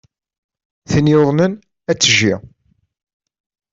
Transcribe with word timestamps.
Tin 0.89 1.11
yuḍnen 1.13 1.53
ad 1.91 1.97
tejji. 1.99 2.35